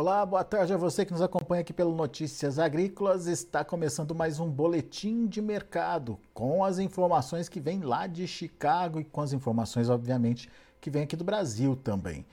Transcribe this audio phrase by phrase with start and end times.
[0.00, 3.26] Olá, boa tarde a você que nos acompanha aqui pelo Notícias Agrícolas.
[3.26, 9.00] Está começando mais um boletim de mercado com as informações que vêm lá de Chicago
[9.00, 10.48] e com as informações, obviamente,
[10.80, 12.24] que vêm aqui do Brasil também.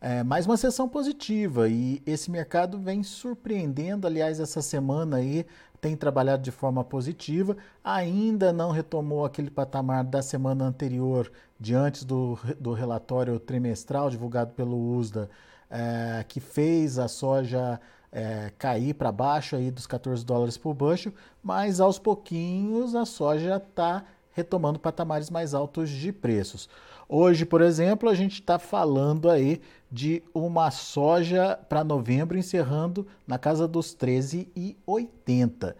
[0.00, 4.04] É, mais uma sessão positiva e esse mercado vem surpreendendo.
[4.04, 5.46] Aliás, essa semana aí
[5.80, 12.36] tem trabalhado de forma positiva, ainda não retomou aquele patamar da semana anterior, diante do,
[12.58, 15.30] do relatório trimestral divulgado pelo USDA
[15.72, 17.80] é, que fez a soja
[18.12, 21.12] é, cair para baixo aí dos 14 dólares por bushel,
[21.42, 26.68] mas aos pouquinhos a soja está retomando patamares mais altos de preços.
[27.08, 33.38] Hoje, por exemplo, a gente está falando aí de uma soja para novembro encerrando na
[33.38, 35.74] casa dos 13,80.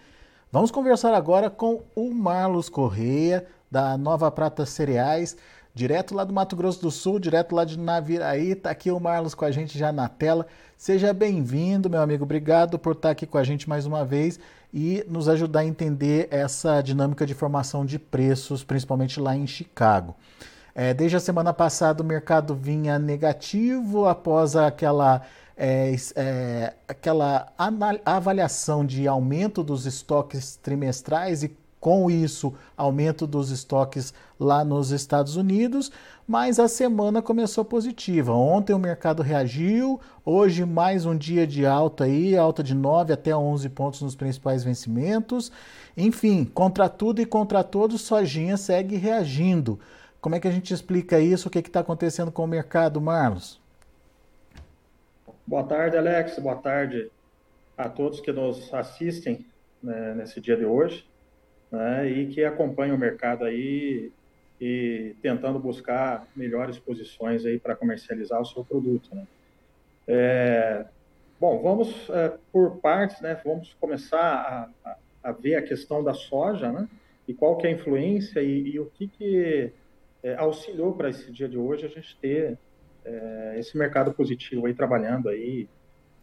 [0.51, 5.35] Vamos conversar agora com o Marlos Correia, da Nova Prata Cereais
[5.75, 8.55] direto lá do Mato Grosso do Sul, direto lá de Naviraí.
[8.55, 10.47] Tá aqui o Marlos com a gente já na tela.
[10.77, 12.25] Seja bem-vindo, meu amigo.
[12.25, 14.39] Obrigado por estar aqui com a gente mais uma vez
[14.73, 20.17] e nos ajudar a entender essa dinâmica de formação de preços, principalmente lá em Chicago.
[20.75, 25.21] É, desde a semana passada o mercado vinha negativo após aquela,
[25.57, 27.53] é, é, aquela
[28.05, 31.49] avaliação de aumento dos estoques trimestrais e
[31.83, 35.91] com isso, aumento dos estoques lá nos Estados Unidos,
[36.29, 38.33] mas a semana começou positiva.
[38.33, 43.35] Ontem o mercado reagiu, hoje mais um dia de alta aí, alta de 9 até
[43.35, 45.51] 11 pontos nos principais vencimentos.
[45.97, 49.81] Enfim, contra tudo e contra todos, Sojinha segue reagindo.
[50.21, 51.49] Como é que a gente explica isso?
[51.49, 53.61] O que está acontecendo com o mercado, Marlos?
[55.45, 56.39] Boa tarde, Alex.
[56.39, 57.11] Boa tarde
[57.77, 59.45] a todos que nos assistem
[59.83, 61.11] né, nesse dia de hoje
[61.73, 64.13] né, e que acompanha o mercado aí
[64.61, 69.13] e tentando buscar melhores posições aí para comercializar o seu produto.
[69.13, 69.27] Né.
[70.07, 70.85] É,
[71.41, 73.41] bom, vamos é, por partes, né?
[73.45, 76.89] Vamos começar a, a, a, ver a questão da soja, né?
[77.27, 79.73] E qual que é a influência e, e o que que
[80.23, 82.57] é, auxiliou para esse dia de hoje a gente ter
[83.05, 85.69] é, esse mercado positivo aí trabalhando aí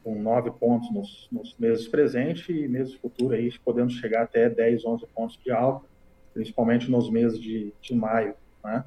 [0.09, 4.83] com nove pontos nos, nos, meses presentes e meses futuros, aí, podendo chegar até 10,
[4.83, 5.85] 11 pontos de alta,
[6.33, 8.33] principalmente nos meses de, de maio,
[8.63, 8.83] né?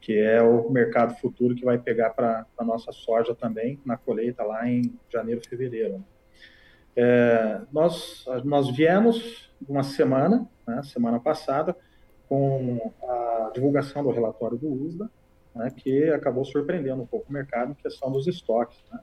[0.00, 4.42] que é o mercado futuro que vai pegar para a nossa soja também na colheita
[4.42, 6.02] lá em janeiro, fevereiro.
[6.96, 11.76] É, nós, nós viemos uma semana, né, semana passada,
[12.28, 15.10] com a divulgação do relatório do USDA,
[15.54, 18.78] né, que acabou surpreendendo um pouco o mercado em questão dos estoques.
[18.92, 19.00] Né?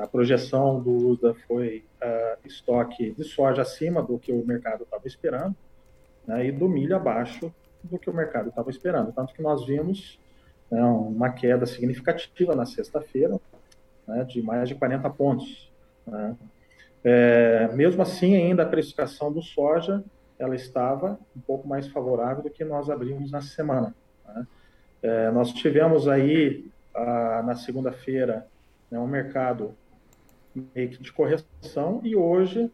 [0.00, 5.06] A projeção do USDA foi uh, estoque de soja acima do que o mercado estava
[5.06, 5.54] esperando
[6.26, 9.12] né, e do milho abaixo do que o mercado estava esperando.
[9.12, 10.18] Tanto que nós vimos
[10.70, 13.38] né, uma queda significativa na sexta-feira,
[14.06, 15.70] né, de mais de 40 pontos.
[16.06, 16.36] Né.
[17.04, 20.04] É, mesmo assim, ainda a precificação do soja
[20.38, 23.94] ela estava um pouco mais favorável do que nós abrimos na semana.
[24.26, 24.46] Né.
[25.02, 28.46] É, nós tivemos aí, ah, na segunda-feira,
[28.90, 29.74] né, um mercado
[30.54, 32.70] meio que de correção e hoje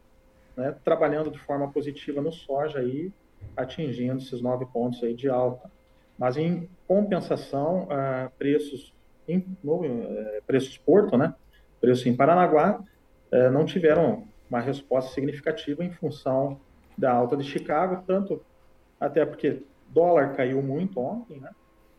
[0.56, 3.12] né, trabalhando de forma positiva no soja aí,
[3.56, 5.70] atingindo esses nove pontos aí de alta.
[6.18, 8.92] Mas em compensação, uh, preços
[9.28, 11.32] em no, uh, preços Porto, né,
[11.80, 12.80] preço em Paranaguá,
[13.32, 16.60] uh, não tiveram uma resposta significativa em função
[16.96, 18.42] da alta de Chicago, tanto
[18.98, 21.50] até porque dólar caiu muito ontem, né,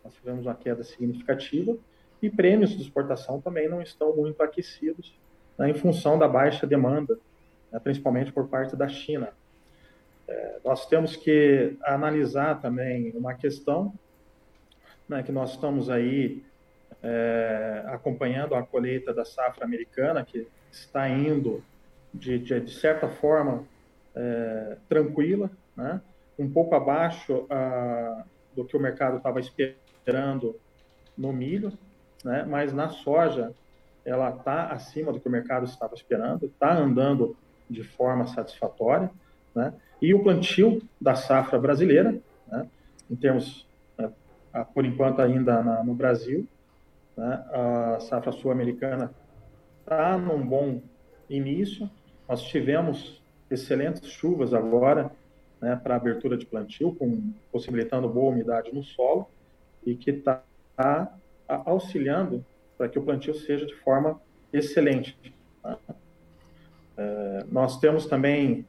[0.04, 1.78] nós tivemos uma queda significativa,
[2.22, 5.18] e prêmios de exportação também não estão muito aquecidos
[5.59, 7.20] né, em função da baixa demanda,
[7.72, 9.30] né, principalmente por parte da China.
[10.28, 13.94] É, nós temos que analisar também uma questão
[15.08, 16.44] né, que nós estamos aí
[17.03, 21.64] é, acompanhando a colheita da safra americana, que está indo
[22.14, 23.66] de, de, de certa forma
[24.16, 26.01] é, tranquila, né,
[26.38, 28.24] um pouco abaixo a,
[28.56, 30.56] do que o mercado estava esperando
[31.18, 31.74] no milho,
[32.24, 32.45] né?
[32.48, 33.54] mas na soja
[34.06, 37.36] ela está acima do que o mercado estava esperando, está andando
[37.69, 39.12] de forma satisfatória,
[39.54, 39.74] né?
[40.01, 42.68] e o plantio da safra brasileira, né?
[43.10, 43.68] em termos,
[43.98, 44.12] né,
[44.74, 46.48] por enquanto ainda na, no Brasil,
[47.16, 47.46] né?
[47.54, 49.13] a safra sul-americana
[49.80, 50.81] está num bom
[51.30, 51.90] início,
[52.28, 55.12] nós tivemos excelentes chuvas agora,
[55.60, 59.28] né, para abertura de plantio, com, possibilitando boa umidade no solo,
[59.86, 60.44] e que está
[60.75, 61.12] tá
[61.48, 62.46] auxiliando
[62.80, 64.22] para que o plantio seja de forma
[64.54, 65.36] excelente.
[65.62, 65.78] Tá?
[66.96, 68.66] É, nós temos também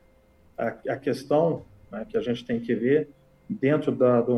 [0.59, 3.09] a, a questão né, que a gente tem que ver
[3.49, 4.33] dentro da, de,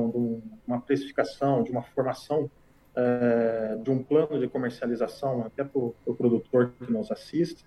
[0.67, 2.51] uma precificação, de uma formação,
[2.95, 7.65] é, de um plano de comercialização até para o pro produtor que nos assiste,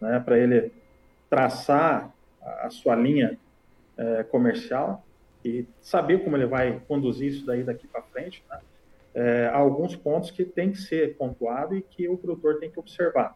[0.00, 0.72] né, para ele
[1.30, 3.38] traçar a, a sua linha
[3.96, 5.06] é, comercial
[5.44, 8.44] e saber como ele vai conduzir isso daí daqui para frente.
[8.50, 8.58] Né?
[9.18, 13.34] É, alguns pontos que tem que ser pontuado e que o produtor tem que observar.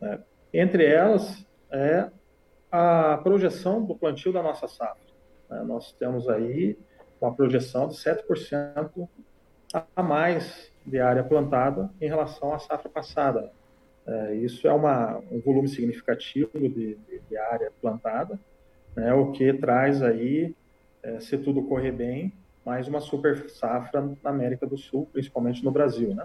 [0.00, 0.18] Né?
[0.52, 2.10] Entre elas é
[2.72, 5.00] a projeção do plantio da nossa safra.
[5.48, 5.62] Né?
[5.62, 6.76] Nós temos aí
[7.20, 9.08] uma projeção de 7%
[9.94, 13.52] a mais de área plantada em relação à safra passada.
[14.06, 18.38] É, isso é uma, um volume significativo de, de, de área plantada,
[18.94, 20.54] né, o que traz aí,
[21.02, 22.32] é, se tudo correr bem,
[22.66, 26.24] mais uma super safra na América do Sul, principalmente no Brasil, né?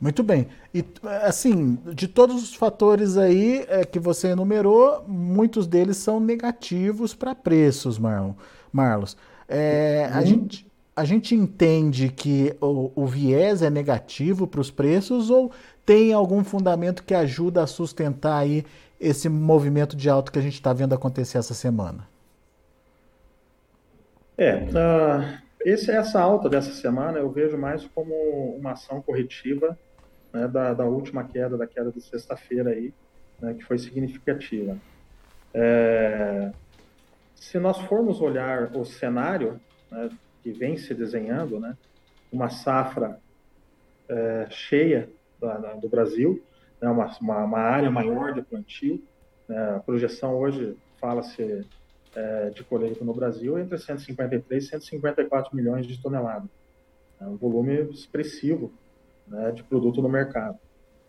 [0.00, 0.48] Muito bem.
[0.74, 0.84] E
[1.24, 7.32] assim, de todos os fatores aí é, que você enumerou, muitos deles são negativos para
[7.32, 8.34] preços, Marlon,
[8.72, 9.16] Marlos.
[9.48, 10.26] É, a, uhum.
[10.26, 15.52] gente, a gente entende que o, o viés é negativo para os preços ou
[15.86, 18.64] tem algum fundamento que ajuda a sustentar aí
[19.00, 22.06] esse movimento de alto que a gente está vendo acontecer essa semana?
[24.38, 28.14] É, uh, esse, essa alta dessa semana eu vejo mais como
[28.56, 29.76] uma ação corretiva
[30.32, 32.94] né, da, da, última queda, da queda de sexta-feira aí,
[33.40, 34.78] né, que foi significativa.
[35.52, 36.52] É,
[37.34, 40.08] se nós formos olhar o cenário né,
[40.40, 41.76] que vem se desenhando, né,
[42.30, 43.18] uma safra
[44.08, 46.40] é, cheia da, da, do Brasil,
[46.80, 49.02] né, uma, uma, área maior de plantio,
[49.48, 51.66] né, a projeção hoje fala-se
[52.18, 56.48] é, de colheita no Brasil entre 153 e 154 milhões de toneladas.
[57.20, 58.72] É um volume expressivo
[59.26, 60.58] né, de produto no mercado.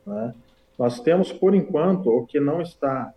[0.06, 0.34] Né?
[0.78, 3.14] Nós temos, por enquanto, o que não está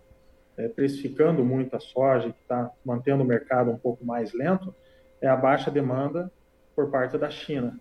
[0.57, 4.73] é, precificando muito a soja, que está mantendo o mercado um pouco mais lento,
[5.21, 6.31] é a baixa demanda
[6.75, 7.79] por parte da China.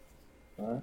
[0.58, 0.82] Né?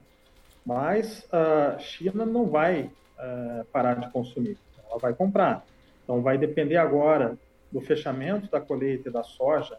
[0.66, 5.64] Mas a China não vai é, parar de consumir, ela vai comprar.
[6.04, 7.38] Então, vai depender agora
[7.72, 9.78] do fechamento da colheita da soja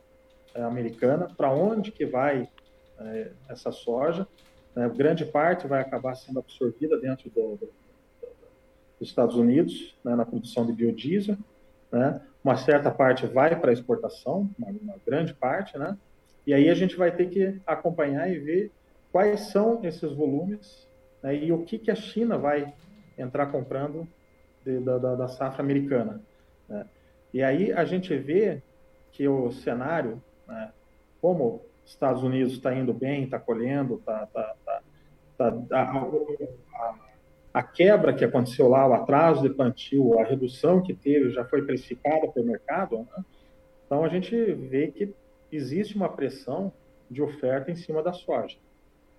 [0.54, 2.48] é, americana, para onde que vai
[2.98, 4.26] é, essa soja,
[4.74, 7.68] né, grande parte vai acabar sendo absorvida dentro do, do,
[8.98, 11.36] dos Estados Unidos, né, na produção de biodiesel.
[11.90, 15.96] Né, uma certa parte vai para exportação, uma, uma, grande parte, né?
[16.46, 18.72] E aí a gente vai ter que acompanhar e ver
[19.12, 20.88] quais são esses volumes
[21.22, 22.72] né, e o que, que a China vai
[23.18, 24.08] entrar comprando
[24.64, 26.20] de, da, da, safra americana.
[26.68, 26.86] Né?
[27.32, 28.62] E aí a gente vê
[29.12, 30.72] que o cenário, né,
[31.20, 34.54] como Estados Unidos está indo bem, está colhendo, tá, tá,
[35.36, 36.94] tá, a, a,
[37.54, 41.62] a, quebra que aconteceu lá, o atraso de plantio, a redução que teve já foi
[41.62, 42.98] precificada pelo mercado.
[42.98, 43.24] Né?
[43.86, 45.14] Então a gente vê que
[45.50, 46.72] existe uma pressão
[47.10, 48.56] de oferta em cima da soja.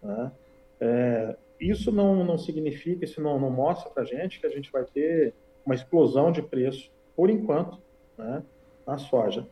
[0.01, 0.31] Né?
[0.79, 4.71] É, isso não, não significa, isso não, não mostra para a gente que a gente
[4.71, 5.33] vai ter
[5.65, 7.79] uma explosão de preço, por enquanto,
[8.23, 8.43] né,
[8.85, 9.47] na soja.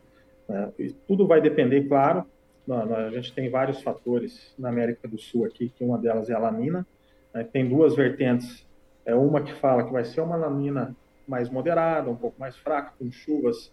[0.48, 0.72] Né?
[1.06, 2.24] tudo vai depender, claro,
[2.68, 6.38] a gente tem vários fatores na América do Sul aqui, que uma delas é a
[6.38, 6.86] lamina.
[7.34, 7.44] Né?
[7.44, 8.66] Tem duas vertentes.
[9.04, 10.94] É uma que fala que vai ser uma lamina
[11.26, 13.72] mais moderada, um pouco mais fraca, com chuvas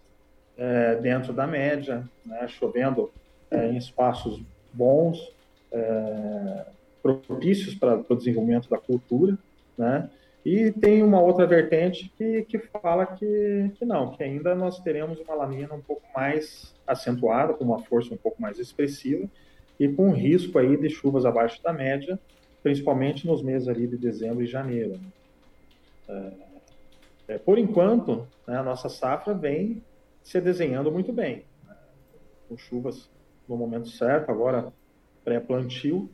[0.57, 2.47] é, dentro da média, né?
[2.47, 3.11] chovendo
[3.51, 4.41] é, em espaços
[4.73, 5.19] bons,
[5.71, 6.65] é,
[7.01, 9.37] propícios para o desenvolvimento da cultura,
[9.77, 10.09] né?
[10.47, 15.19] E tem uma outra vertente que, que fala que, que não, que ainda nós teremos
[15.19, 19.29] uma lamina um pouco mais acentuada, com uma força um pouco mais expressiva
[19.77, 22.17] e com risco aí de chuvas abaixo da média,
[22.63, 24.97] principalmente nos meses ali de dezembro e janeiro.
[26.07, 26.31] É,
[27.27, 29.83] é, por enquanto, né, a nossa safra vem
[30.23, 31.75] se desenhando muito bem, né,
[32.47, 33.09] com chuvas
[33.49, 34.71] no momento certo, agora
[35.25, 36.09] pré-plantio,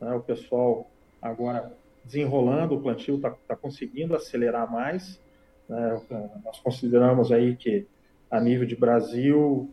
[0.00, 1.70] né, o pessoal agora
[2.04, 5.20] desenrolando o plantio, está tá conseguindo acelerar mais.
[5.68, 6.00] Né?
[6.44, 7.86] Nós consideramos aí que
[8.30, 9.70] a nível de Brasil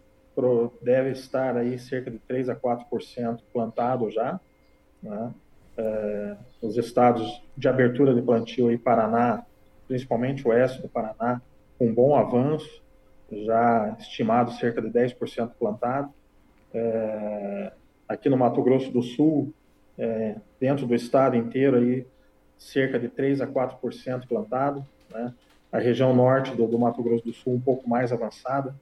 [0.81, 4.39] deve estar aí cerca de 3 a 4% plantado já.
[5.01, 5.33] Né?
[5.77, 9.45] É, os estados de abertura de plantio aí, Paraná,
[9.87, 11.41] principalmente o oeste do Paraná,
[11.77, 12.81] com bom avanço,
[13.31, 16.13] já estimado cerca de 10% plantado.
[16.73, 17.71] É,
[18.07, 19.53] aqui no Mato Grosso do Sul,
[19.97, 22.05] é, dentro do estado inteiro, aí,
[22.61, 25.33] cerca de 3 a 4% plantado, né?
[25.71, 28.75] A região norte do, do, Mato Grosso do Sul um pouco mais avançada,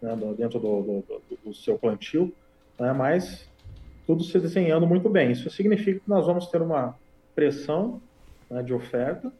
[0.00, 0.16] né?
[0.36, 2.34] dentro do, do, do, seu plantio,
[2.78, 2.92] né?
[2.92, 3.48] mas
[4.06, 5.30] tudo se desenhando muito bem.
[5.30, 6.96] Isso significa que nós vamos ter uma
[7.34, 8.00] pressão
[8.50, 9.30] né, de oferta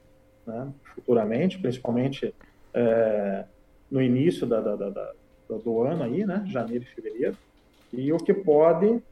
[0.46, 2.34] né, futuramente, principalmente
[2.74, 3.44] é,
[3.90, 5.12] no início da, da, da,
[5.48, 7.36] do ano aí, né, janeiro e fevereiro,
[7.92, 9.02] e o que pode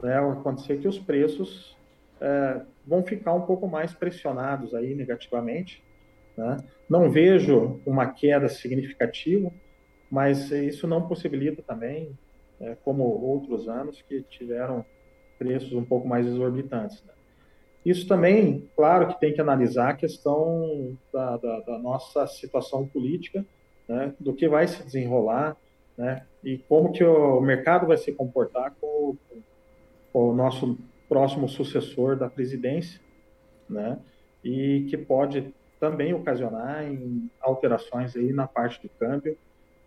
[0.00, 1.76] né, acontecer que os preços
[2.20, 5.82] é, vão ficar um pouco mais pressionados aí negativamente,
[6.36, 6.58] Né?
[6.88, 9.50] Não vejo uma queda significativa,
[10.10, 12.16] mas isso não possibilita também,
[12.60, 14.84] é, como outros anos que tiveram
[15.38, 17.02] preços um pouco mais exorbitantes.
[17.04, 17.12] Né?
[17.84, 23.44] Isso também, claro que tem que analisar a questão da, da, da nossa situação política,
[23.88, 25.56] né, do que vai se desenrolar,
[25.96, 29.16] né, e como que o mercado vai se comportar com,
[30.12, 30.76] com o nosso
[31.08, 33.00] próximo sucessor da presidência,
[33.68, 33.98] né,
[34.42, 39.36] e que pode também ocasionar em alterações aí na parte do câmbio,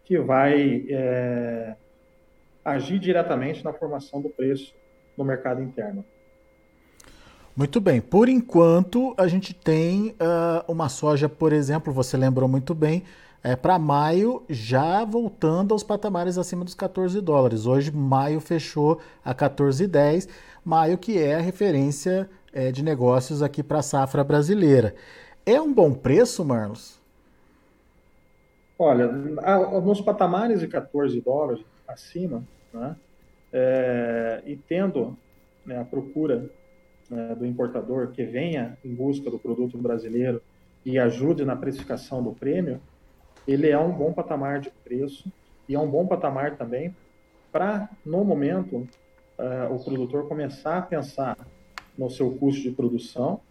[0.05, 1.75] que vai é,
[2.63, 4.73] agir diretamente na formação do preço
[5.17, 6.03] no mercado interno.
[7.55, 7.99] Muito bem.
[7.99, 13.03] Por enquanto, a gente tem uh, uma soja, por exemplo, você lembrou muito bem,
[13.43, 17.65] é, para maio já voltando aos patamares acima dos 14 dólares.
[17.65, 20.29] Hoje, maio fechou a 14,10,
[20.63, 24.93] maio que é a referência é, de negócios aqui para a safra brasileira.
[25.45, 26.99] É um bom preço, Marlos?
[28.77, 32.43] Olha, nos patamares de 14 dólares acima,
[32.73, 32.95] né,
[33.51, 35.17] é, e tendo
[35.65, 36.49] né, a procura
[37.09, 40.41] né, do importador que venha em busca do produto brasileiro
[40.85, 42.79] e ajude na precificação do prêmio,
[43.49, 45.31] ele é um bom patamar de preço
[45.67, 46.95] e é um bom patamar também
[47.51, 48.87] para, no momento,
[49.39, 51.35] uh, o produtor começar a pensar
[51.97, 53.41] no seu custo de produção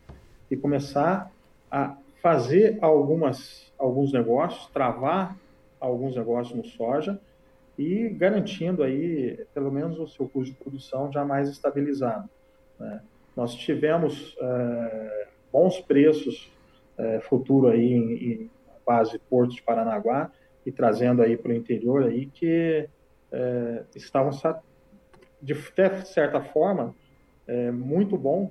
[0.49, 1.33] e começar
[1.69, 5.37] a fazer algumas, alguns negócios, travar
[5.81, 7.21] alguns negócios no soja
[7.77, 12.29] e garantindo aí, pelo menos, o seu custo de produção já mais estabilizado.
[12.79, 13.01] Né?
[13.37, 16.53] Nós tivemos é, bons preços
[16.97, 18.51] é, futuro aí em, em
[18.89, 20.33] base Porto de Paranaguá
[20.65, 22.89] e trazendo aí para o interior aí que
[23.31, 24.31] é, estavam
[25.43, 25.55] de
[26.07, 26.95] certa forma
[27.47, 28.51] é, muito bom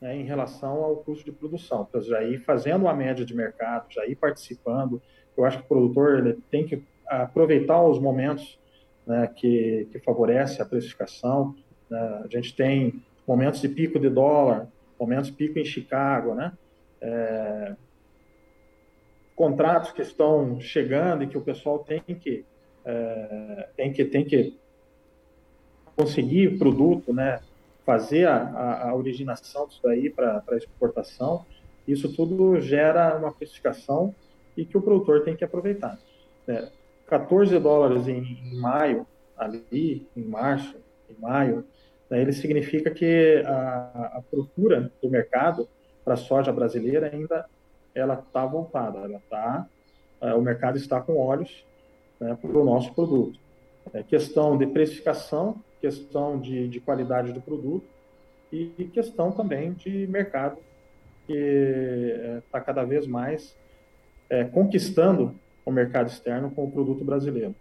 [0.00, 1.86] né, em relação ao custo de produção.
[1.88, 5.02] Então, já ir fazendo uma média de mercado, já ir participando.
[5.36, 8.58] Eu acho que o produtor ele tem que aproveitar os momentos
[9.04, 11.54] né, que, que favorece a precificação.
[11.90, 12.22] Né?
[12.24, 16.52] A gente tem momentos de pico de dólar, momentos de pico em Chicago, né?
[17.00, 17.74] É,
[19.34, 22.44] contratos que estão chegando e que o pessoal tem que
[22.84, 24.56] é, tem que tem que
[25.96, 27.40] conseguir produto, né?
[27.84, 31.44] Fazer a, a, originação disso daí para exportação,
[31.86, 34.14] isso tudo gera uma precificação
[34.56, 35.98] e que o produtor tem que aproveitar.
[36.46, 36.68] É,
[37.06, 39.04] 14 dólares em, em maio,
[39.36, 40.76] ali, em março,
[41.10, 41.64] em maio,
[42.08, 45.68] né, ele significa que a, a procura do mercado
[46.04, 47.46] para a soja brasileira ainda
[47.94, 49.66] ela está voltada, ela tá,
[50.20, 51.64] é, o mercado está com olhos
[52.20, 53.38] né, para o nosso produto.
[53.92, 57.84] É questão de precificação, questão de, de qualidade do produto
[58.52, 60.58] e questão também de mercado
[61.26, 61.32] que
[62.46, 63.56] está é, cada vez mais
[64.30, 65.34] é, conquistando
[65.64, 67.54] o mercado externo com o produto brasileiro.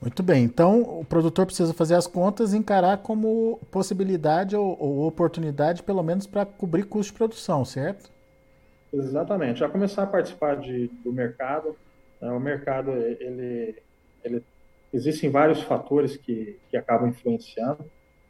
[0.00, 5.06] Muito bem, então o produtor precisa fazer as contas e encarar como possibilidade ou, ou
[5.06, 8.10] oportunidade, pelo menos para cobrir custo de produção, certo?
[8.92, 11.76] Exatamente, já começar a participar de, do mercado.
[12.20, 12.30] Né?
[12.30, 13.76] O mercado, ele,
[14.24, 14.44] ele,
[14.92, 17.84] existem vários fatores que, que acabam influenciando.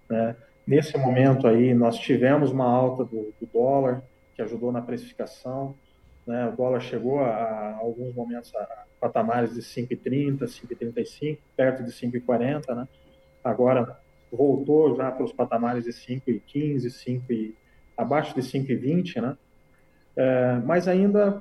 [0.08, 0.36] Né?
[0.66, 4.02] Nesse momento aí, nós tivemos uma alta do, do dólar,
[4.34, 5.74] que ajudou na precificação.
[6.26, 6.46] Né?
[6.48, 12.76] O dólar chegou a, a alguns momentos a patamares de 5,30, 5,35, perto de 5,40,
[12.76, 12.88] né?
[13.42, 13.98] Agora
[14.30, 17.54] voltou já para os patamares de 5,15, 5 e,
[17.96, 19.36] abaixo de 5,20, né?
[20.22, 21.40] É, mas ainda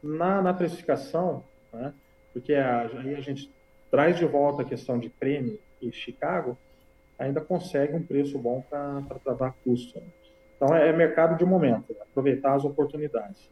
[0.00, 1.92] na, na precificação, né?
[2.32, 3.52] Porque a, aí a gente
[3.90, 6.56] traz de volta a questão de prêmio e Chicago,
[7.18, 9.98] ainda consegue um preço bom para tratar custo.
[9.98, 10.06] Né?
[10.56, 12.02] Então é, é mercado de momento, né?
[12.02, 13.50] aproveitar as oportunidades.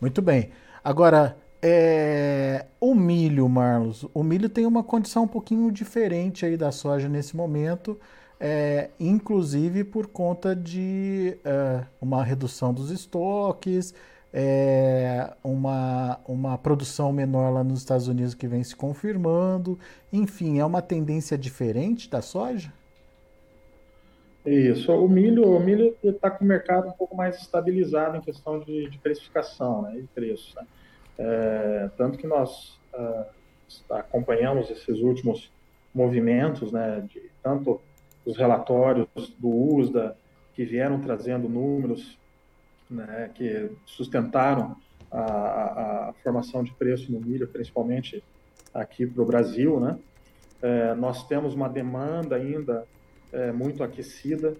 [0.00, 0.50] Muito bem.
[0.82, 6.72] Agora, é, o milho, Marlos, o milho tem uma condição um pouquinho diferente aí da
[6.72, 8.00] soja nesse momento,
[8.38, 13.94] é, inclusive por conta de é, uma redução dos estoques,
[14.32, 19.78] é, uma, uma produção menor lá nos Estados Unidos que vem se confirmando,
[20.12, 22.72] enfim, é uma tendência diferente da soja?
[24.44, 28.60] Isso, o milho o milho está com o mercado um pouco mais estabilizado em questão
[28.60, 30.54] de, de precificação né, e preço.
[30.54, 30.66] Né?
[31.18, 33.24] É, tanto que nós uh,
[33.90, 35.50] acompanhamos esses últimos
[35.92, 37.80] movimentos, né, de tanto
[38.26, 40.16] os relatórios do USDA,
[40.52, 42.18] que vieram trazendo números
[42.90, 44.76] né, que sustentaram
[45.10, 48.22] a, a, a, formação de preço no milho, principalmente
[48.74, 49.78] aqui para o Brasil.
[49.80, 49.98] Né?
[50.60, 52.86] É, nós temos uma demanda ainda
[53.32, 54.56] é, muito aquecida,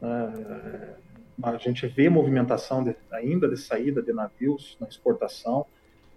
[0.00, 0.94] né,
[1.42, 5.66] a gente vê movimentação de, ainda de saída de navios na exportação,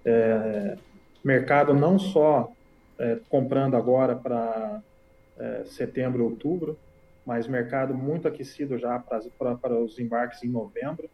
[0.06, 0.78] é,
[1.24, 2.52] mercado não só
[3.00, 4.82] é, comprando agora para
[5.40, 6.78] é, setembro, outubro,
[7.26, 11.10] mas mercado muito aquecido já para, os embarques em novembro,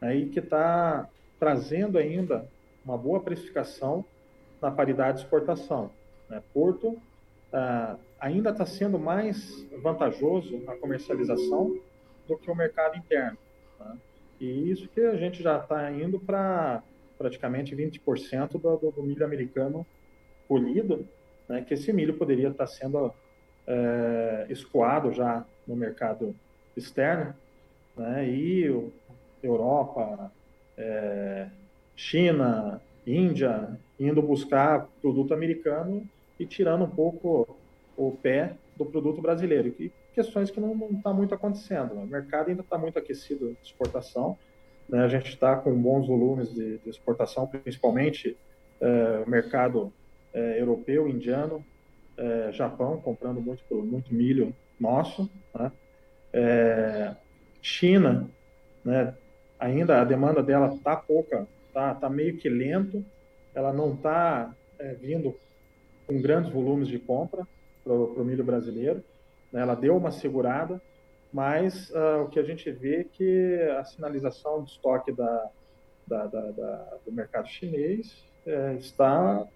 [0.00, 1.08] né, e que está
[1.38, 2.48] trazendo ainda
[2.84, 4.04] uma boa precificação
[4.60, 5.90] na paridade de exportação.
[6.28, 6.42] Né?
[6.52, 6.98] Porto
[7.52, 11.78] ah, ainda está sendo mais vantajoso na comercialização
[12.26, 13.38] do que o mercado interno.
[13.78, 13.96] Né?
[14.40, 16.82] E isso que a gente já está indo para
[17.16, 19.86] praticamente 20% do, do, do, milho americano
[20.46, 21.06] colhido,
[21.48, 21.62] né?
[21.62, 23.12] que esse milho poderia estar tá sendo
[23.68, 26.34] é, escoado já no mercado
[26.74, 27.34] externo,
[27.94, 28.26] né?
[28.26, 28.90] e
[29.42, 30.32] Europa,
[30.76, 31.48] é,
[31.94, 36.02] China, Índia, indo buscar produto americano
[36.38, 37.58] e tirando um pouco
[37.96, 39.74] o pé do produto brasileiro.
[39.78, 41.94] E questões que não está muito acontecendo.
[41.94, 42.02] Né?
[42.04, 44.38] O mercado ainda está muito aquecido de exportação.
[44.88, 45.00] Né?
[45.04, 48.36] A gente está com bons volumes de, de exportação, principalmente
[48.80, 49.92] é, o mercado
[50.32, 51.64] é, europeu, indiano,
[52.18, 55.30] é, Japão, comprando muito, muito milho nosso.
[55.54, 55.72] Né?
[56.32, 57.14] É,
[57.62, 58.28] China,
[58.84, 59.14] né?
[59.58, 63.04] ainda a demanda dela está pouca, está tá meio que lento,
[63.54, 65.34] ela não está é, vindo
[66.06, 67.46] com grandes volumes de compra
[67.84, 69.02] para o milho brasileiro.
[69.52, 69.60] Né?
[69.60, 70.80] Ela deu uma segurada,
[71.32, 75.50] mas uh, o que a gente vê é que a sinalização do estoque da,
[76.06, 79.46] da, da, da do mercado chinês é, está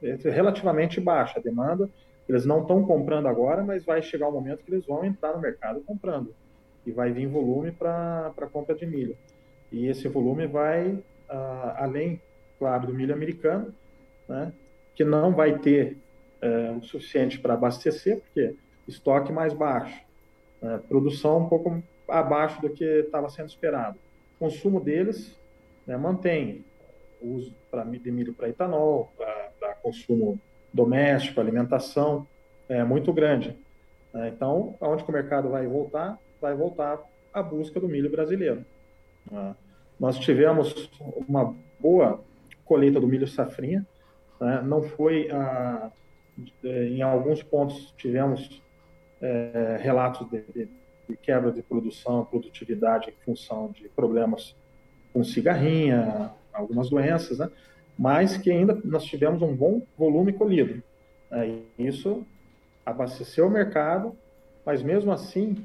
[0.00, 1.88] relativamente baixa a demanda.
[2.28, 5.32] Eles não estão comprando agora, mas vai chegar o um momento que eles vão entrar
[5.32, 6.34] no mercado comprando.
[6.86, 9.16] E vai vir volume para a compra de milho.
[9.72, 12.20] E esse volume vai, uh, além,
[12.58, 13.74] claro, do milho americano,
[14.28, 14.52] né,
[14.94, 15.96] que não vai ter
[16.42, 18.54] uh, o suficiente para abastecer, porque
[18.86, 20.02] estoque mais baixo,
[20.62, 23.98] uh, produção um pouco abaixo do que estava sendo esperado.
[24.36, 25.38] O consumo deles
[25.86, 26.64] né, mantém
[27.20, 29.37] o uso pra, de milho para etanol, para
[29.82, 30.38] consumo
[30.72, 32.26] doméstico, alimentação,
[32.68, 33.56] é muito grande.
[34.12, 34.28] Né?
[34.28, 36.18] Então, aonde que o mercado vai voltar?
[36.40, 37.00] Vai voltar
[37.32, 38.64] à busca do milho brasileiro.
[39.30, 39.54] Né?
[39.98, 40.90] Nós tivemos
[41.26, 42.20] uma boa
[42.64, 43.86] colheita do milho safrinha,
[44.40, 44.62] né?
[44.62, 45.90] não foi, ah,
[46.62, 48.62] em alguns pontos tivemos
[49.20, 50.68] é, relatos de, de,
[51.08, 54.54] de, quebra de produção, produtividade em função de problemas
[55.12, 57.50] com cigarrinha, algumas doenças, né?
[57.98, 60.82] Mas que ainda nós tivemos um bom volume colhido.
[61.30, 61.62] Né?
[61.76, 62.24] Isso
[62.86, 64.16] abasteceu o mercado,
[64.64, 65.56] mas mesmo assim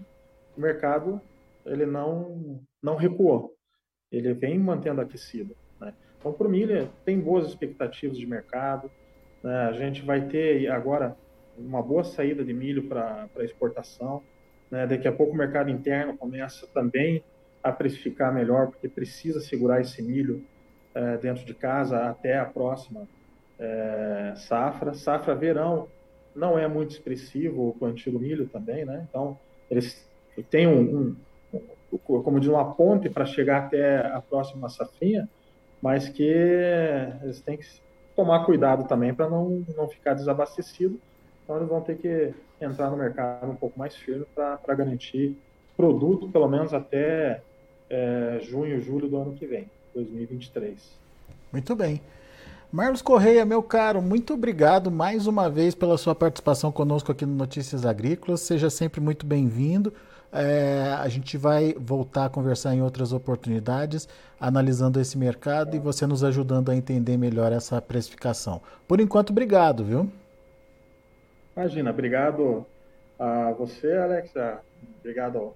[0.58, 1.22] o mercado
[1.65, 3.56] ele não não recuou,
[4.12, 5.56] ele vem mantendo aquecido.
[5.80, 5.93] Né?
[6.17, 8.89] Então, para o milho tem boas expectativas de mercado.
[9.41, 9.56] Né?
[9.67, 11.15] A gente vai ter agora
[11.58, 14.24] uma boa saída de milho para exportação.
[14.72, 14.88] Né?
[14.88, 17.24] Daqui a pouco o mercado interno começa também
[17.62, 20.43] a precificar melhor, porque precisa segurar esse milho
[20.95, 23.08] é, dentro de casa até a próxima
[23.60, 24.93] é, safra.
[24.93, 25.88] Safra verão
[26.36, 29.06] não é muito expressivo o plantio do milho também, né?
[29.10, 29.38] Então,
[29.69, 30.10] eles
[30.49, 31.15] têm um,
[31.53, 35.29] um, como diz, uma ponte para chegar até a próxima safrinha,
[35.82, 36.23] mas que
[37.23, 37.65] eles têm que
[38.15, 40.99] tomar cuidado também para não, não ficar desabastecido.
[41.43, 45.38] Então, eles vão ter que entrar no mercado um pouco mais firme para garantir
[45.75, 47.41] produto, pelo menos até
[47.89, 49.69] é, junho, julho do ano que vem.
[49.93, 50.77] 2023.
[51.51, 52.01] Muito bem.
[52.71, 57.36] Marlos Correia, meu caro, muito obrigado mais uma vez pela sua participação conosco aqui no
[57.36, 58.41] Notícias Agrícolas.
[58.41, 59.93] Seja sempre muito bem-vindo.
[60.32, 66.08] É, a gente vai voltar a conversar em outras oportunidades, analisando esse mercado e você
[66.08, 68.60] nos ajudando a entender melhor essa precificação.
[68.88, 70.12] Por enquanto, obrigado, viu?
[71.56, 72.65] Imagina, obrigado
[73.19, 74.62] a você, Alexa.
[74.99, 75.53] Obrigado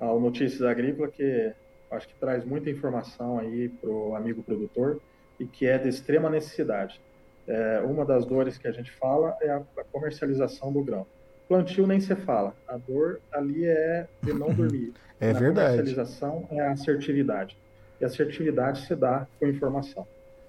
[0.00, 1.52] ao Notícias Agrícolas, que
[1.94, 5.00] acho que traz muita informação aí para o amigo produtor
[5.38, 7.00] e que é de extrema necessidade.
[7.46, 11.06] É, uma das dores que a gente fala é a, a, comercialização do grão.
[11.46, 14.94] Plantio nem se fala, a dor ali é de não dormir.
[15.20, 15.66] É Na verdade.
[15.66, 17.56] A comercialização é a assertividade.
[18.00, 20.06] E a assertividade se dá com informação.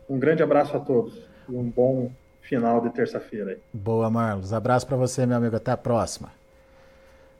[0.10, 3.58] Um grande abraço a todos e um bom final de terça-feira.
[3.73, 4.53] Boa, Marlos.
[4.53, 5.55] Abraço para você, meu amigo.
[5.55, 6.31] Até a próxima.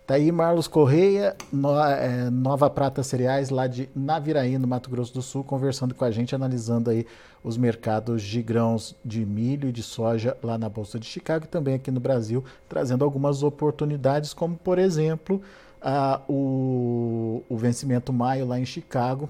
[0.06, 5.12] Tá aí Marlos Correia, no, é, Nova Prata Cereais, lá de Naviraí, no Mato Grosso
[5.12, 7.08] do Sul, conversando com a gente, analisando aí
[7.44, 11.48] os mercados de grãos de milho e de soja lá na Bolsa de Chicago e
[11.48, 15.42] também aqui no Brasil, trazendo algumas oportunidades, como por exemplo
[15.82, 19.28] a, o, o vencimento maio lá em Chicago,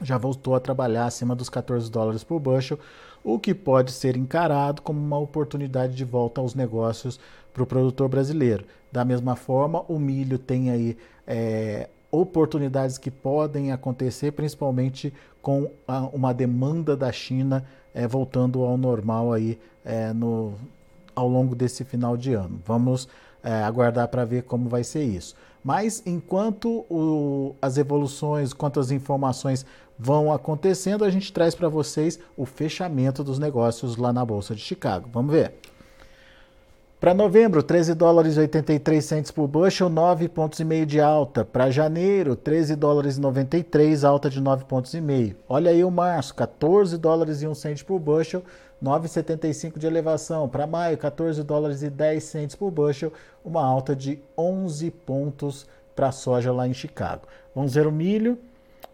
[0.00, 2.78] já voltou a trabalhar acima dos 14 dólares por bushel,
[3.24, 7.18] o que pode ser encarado como uma oportunidade de volta aos negócios
[7.58, 8.64] para o produtor brasileiro.
[8.90, 16.00] Da mesma forma, o milho tem aí é, oportunidades que podem acontecer, principalmente com a,
[16.06, 20.54] uma demanda da China é, voltando ao normal aí é, no,
[21.14, 22.60] ao longo desse final de ano.
[22.64, 23.08] Vamos
[23.42, 25.34] é, aguardar para ver como vai ser isso.
[25.62, 29.66] Mas enquanto o, as evoluções, enquanto as informações
[29.98, 34.60] vão acontecendo, a gente traz para vocês o fechamento dos negócios lá na Bolsa de
[34.60, 35.10] Chicago.
[35.12, 35.54] Vamos ver.
[37.00, 41.44] Para novembro, 13 dólares e 83 centes por bushel, 9 pontos e meio de alta.
[41.44, 45.36] Para janeiro, 13 dólares e 93, alta de 9 pontos e meio.
[45.48, 48.42] Olha aí o março, 14 dólares e 1 cento por bushel,
[48.82, 50.48] 9,75 de elevação.
[50.48, 53.12] Para maio, 14 dólares e 10 centes por bushel,
[53.44, 57.28] uma alta de 11 pontos para a soja lá em Chicago.
[57.54, 58.36] Vamos ver o milho.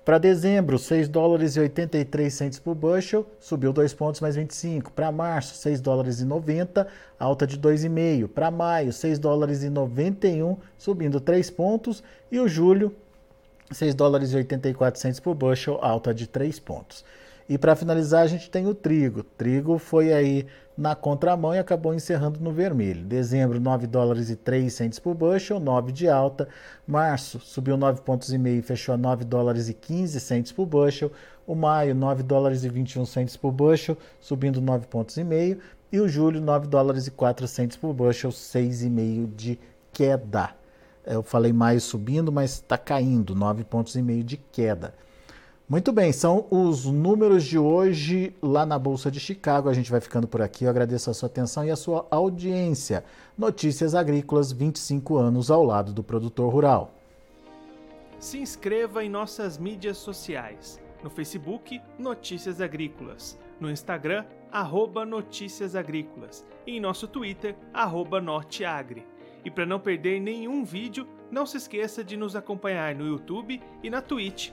[0.04, 4.92] Para dezembro, 6 dólares e 83 centes por bushel, subiu 2 pontos mais 25.
[4.92, 6.86] Para março, 6 dólares e 90,
[7.18, 8.28] alta de 2,5.
[8.28, 12.02] Para maio, 6 dólares e 91, subindo 3 pontos.
[12.30, 12.94] E o julho,
[13.72, 17.02] 6 dólares e 84 centes por bushel, alta de 3 pontos.
[17.48, 19.22] E para finalizar, a gente tem o trigo.
[19.22, 23.04] Trigo foi aí na contramão e acabou encerrando no vermelho.
[23.04, 26.48] Dezembro, 9 dólares e 3 centes por bushel, 9 de alta.
[26.86, 31.12] Março, subiu 9 pontos e meio, fechou a 9 dólares e 15 centes por bushel.
[31.46, 35.58] O maio, 9 dólares e 21 centes por bushel, subindo 9 pontos e meio.
[35.92, 39.58] E o julho, 9 dólares e 4 centes por bushel, 6,5 de
[39.92, 40.50] queda.
[41.06, 44.94] Eu falei maio subindo, mas está caindo, 9 pontos e meio de queda.
[45.66, 49.70] Muito bem, são os números de hoje lá na Bolsa de Chicago.
[49.70, 50.64] A gente vai ficando por aqui.
[50.64, 53.02] Eu agradeço a sua atenção e a sua audiência.
[53.36, 56.92] Notícias Agrícolas, 25 anos ao lado do produtor rural.
[58.18, 60.78] Se inscreva em nossas mídias sociais.
[61.02, 63.38] No Facebook, Notícias Agrícolas.
[63.58, 66.44] No Instagram, arroba Notícias Agrícolas.
[66.66, 69.06] E em nosso Twitter, arroba Norteagri.
[69.42, 73.88] E para não perder nenhum vídeo, não se esqueça de nos acompanhar no YouTube e
[73.88, 74.52] na Twitch